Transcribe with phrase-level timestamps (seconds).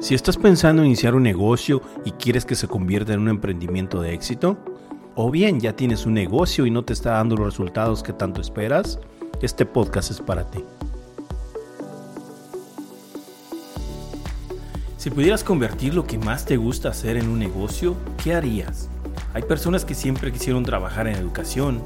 [0.00, 4.02] Si estás pensando en iniciar un negocio y quieres que se convierta en un emprendimiento
[4.02, 4.58] de éxito,
[5.14, 8.40] o bien ya tienes un negocio y no te está dando los resultados que tanto
[8.40, 8.98] esperas,
[9.40, 10.64] este podcast es para ti.
[14.98, 18.88] Si pudieras convertir lo que más te gusta hacer en un negocio, ¿qué harías?
[19.34, 21.82] Hay personas que siempre quisieron trabajar en educación,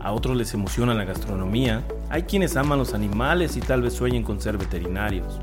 [0.00, 4.22] a otros les emociona la gastronomía, hay quienes aman los animales y tal vez sueñen
[4.22, 5.40] con ser veterinarios.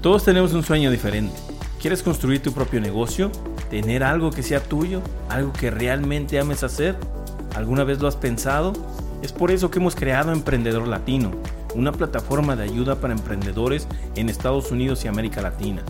[0.00, 1.45] Todos tenemos un sueño diferente.
[1.86, 3.30] ¿Quieres construir tu propio negocio?
[3.70, 5.02] ¿Tener algo que sea tuyo?
[5.28, 6.96] ¿Algo que realmente ames hacer?
[7.54, 8.72] ¿Alguna vez lo has pensado?
[9.22, 11.30] Es por eso que hemos creado Emprendedor Latino,
[11.76, 13.86] una plataforma de ayuda para emprendedores
[14.16, 15.82] en Estados Unidos y América Latina.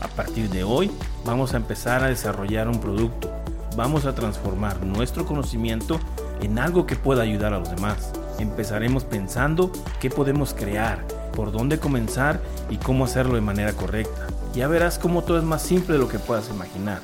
[0.00, 0.90] A partir de hoy
[1.26, 3.30] vamos a empezar a desarrollar un producto.
[3.76, 6.00] Vamos a transformar nuestro conocimiento
[6.40, 8.12] en algo que pueda ayudar a los demás.
[8.38, 11.06] Empezaremos pensando qué podemos crear,
[11.36, 14.31] por dónde comenzar y cómo hacerlo de manera correcta.
[14.54, 17.00] Ya verás cómo todo es más simple de lo que puedas imaginar.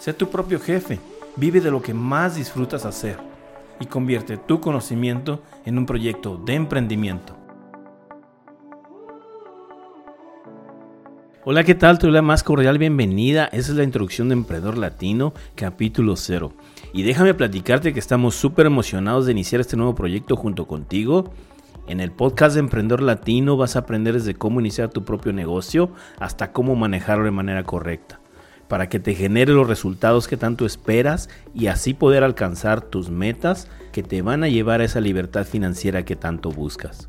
[0.00, 0.98] Sé tu propio jefe,
[1.36, 3.16] vive de lo que más disfrutas hacer
[3.78, 7.36] y convierte tu conocimiento en un proyecto de emprendimiento.
[11.44, 12.00] Hola, ¿qué tal?
[12.00, 13.46] Te doy la más cordial bienvenida.
[13.46, 16.52] Esa es la introducción de Emprendedor Latino, capítulo 0.
[16.92, 21.32] Y déjame platicarte que estamos súper emocionados de iniciar este nuevo proyecto junto contigo.
[21.90, 25.90] En el podcast de Emprendedor Latino vas a aprender desde cómo iniciar tu propio negocio
[26.20, 28.20] hasta cómo manejarlo de manera correcta,
[28.68, 33.66] para que te genere los resultados que tanto esperas y así poder alcanzar tus metas
[33.90, 37.08] que te van a llevar a esa libertad financiera que tanto buscas.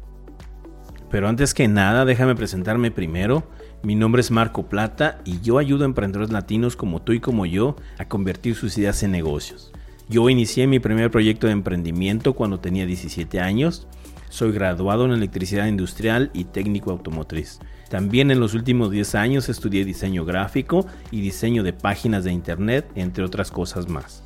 [1.11, 3.43] Pero antes que nada, déjame presentarme primero.
[3.83, 7.45] Mi nombre es Marco Plata y yo ayudo a emprendedores latinos como tú y como
[7.45, 9.71] yo a convertir sus ideas en negocios.
[10.11, 13.87] Yo inicié mi primer proyecto de emprendimiento cuando tenía 17 años.
[14.27, 17.61] Soy graduado en electricidad industrial y técnico automotriz.
[17.89, 22.91] También en los últimos 10 años estudié diseño gráfico y diseño de páginas de internet,
[22.95, 24.21] entre otras cosas más.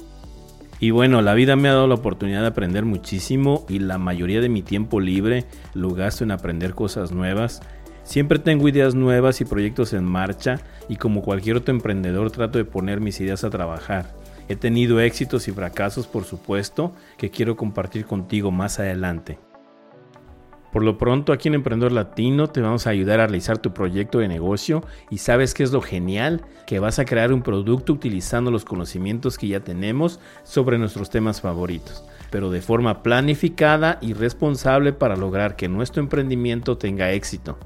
[0.80, 4.42] Y bueno, la vida me ha dado la oportunidad de aprender muchísimo y la mayoría
[4.42, 5.46] de mi tiempo libre
[5.76, 7.62] lo gasto en aprender cosas nuevas.
[8.04, 12.66] Siempre tengo ideas nuevas y proyectos en marcha y como cualquier otro emprendedor trato de
[12.66, 14.25] poner mis ideas a trabajar.
[14.48, 19.40] He tenido éxitos y fracasos, por supuesto, que quiero compartir contigo más adelante.
[20.72, 24.20] Por lo pronto, aquí en Emprendedor Latino te vamos a ayudar a realizar tu proyecto
[24.20, 28.52] de negocio y sabes qué es lo genial, que vas a crear un producto utilizando
[28.52, 34.92] los conocimientos que ya tenemos sobre nuestros temas favoritos, pero de forma planificada y responsable
[34.92, 37.58] para lograr que nuestro emprendimiento tenga éxito.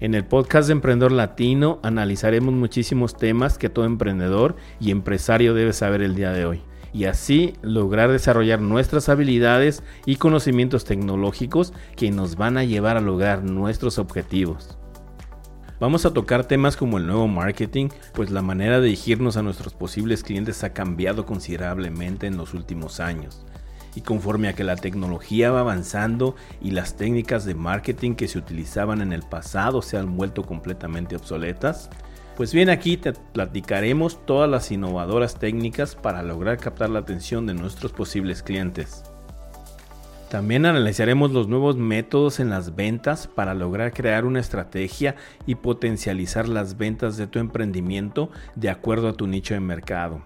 [0.00, 5.74] En el podcast de Emprendedor Latino analizaremos muchísimos temas que todo emprendedor y empresario debe
[5.74, 6.62] saber el día de hoy
[6.94, 13.02] y así lograr desarrollar nuestras habilidades y conocimientos tecnológicos que nos van a llevar a
[13.02, 14.78] lograr nuestros objetivos.
[15.80, 19.74] Vamos a tocar temas como el nuevo marketing, pues la manera de dirigirnos a nuestros
[19.74, 23.44] posibles clientes ha cambiado considerablemente en los últimos años.
[23.94, 28.38] Y conforme a que la tecnología va avanzando y las técnicas de marketing que se
[28.38, 31.90] utilizaban en el pasado se han vuelto completamente obsoletas,
[32.36, 37.52] pues bien, aquí te platicaremos todas las innovadoras técnicas para lograr captar la atención de
[37.52, 39.02] nuestros posibles clientes.
[40.30, 46.48] También analizaremos los nuevos métodos en las ventas para lograr crear una estrategia y potencializar
[46.48, 50.22] las ventas de tu emprendimiento de acuerdo a tu nicho de mercado.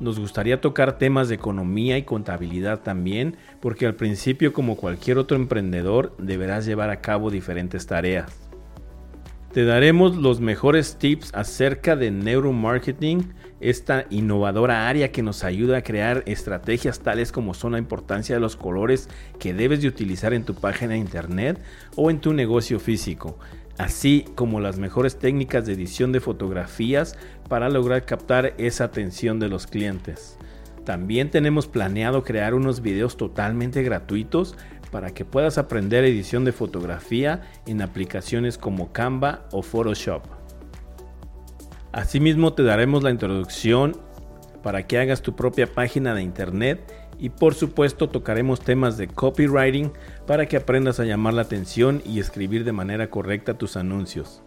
[0.00, 5.36] Nos gustaría tocar temas de economía y contabilidad también, porque al principio como cualquier otro
[5.36, 8.50] emprendedor deberás llevar a cabo diferentes tareas.
[9.52, 15.82] Te daremos los mejores tips acerca de neuromarketing, esta innovadora área que nos ayuda a
[15.82, 19.08] crear estrategias tales como son la importancia de los colores
[19.40, 21.60] que debes de utilizar en tu página de internet
[21.96, 23.38] o en tu negocio físico,
[23.80, 27.16] así como las mejores técnicas de edición de fotografías
[27.48, 30.36] para lograr captar esa atención de los clientes.
[30.84, 34.54] También tenemos planeado crear unos videos totalmente gratuitos
[34.90, 40.24] para que puedas aprender edición de fotografía en aplicaciones como Canva o Photoshop.
[41.92, 43.96] Asimismo te daremos la introducción
[44.62, 49.92] para que hagas tu propia página de internet y por supuesto tocaremos temas de copywriting
[50.26, 54.42] para que aprendas a llamar la atención y escribir de manera correcta tus anuncios.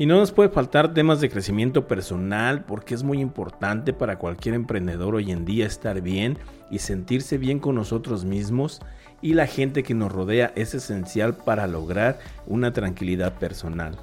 [0.00, 4.54] Y no nos puede faltar temas de crecimiento personal porque es muy importante para cualquier
[4.54, 6.38] emprendedor hoy en día estar bien
[6.70, 8.80] y sentirse bien con nosotros mismos
[9.20, 13.98] y la gente que nos rodea es esencial para lograr una tranquilidad personal.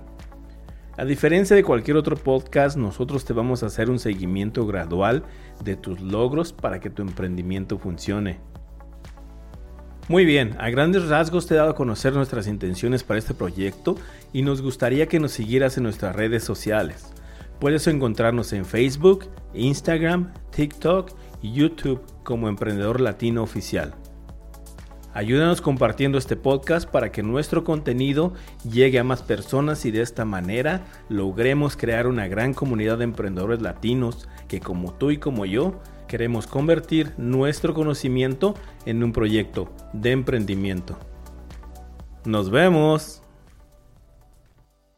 [0.97, 5.23] A diferencia de cualquier otro podcast, nosotros te vamos a hacer un seguimiento gradual
[5.61, 8.39] de tus logros para que tu emprendimiento funcione.
[10.07, 13.97] Muy bien, a grandes rasgos te he dado a conocer nuestras intenciones para este proyecto
[14.31, 17.11] y nos gustaría que nos siguieras en nuestras redes sociales.
[17.59, 21.11] Puedes encontrarnos en Facebook, Instagram, TikTok
[21.41, 23.95] y YouTube como Emprendedor Latino Oficial.
[25.15, 28.33] Ayúdanos compartiendo este podcast para que nuestro contenido
[28.69, 33.61] llegue a más personas y de esta manera logremos crear una gran comunidad de emprendedores
[33.61, 35.79] latinos que como tú y como yo
[36.09, 40.97] queremos convertir nuestro conocimiento en un proyecto de emprendimiento.
[42.25, 43.24] Nos vemos.